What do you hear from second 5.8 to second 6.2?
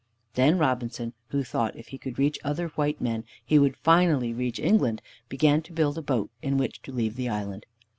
a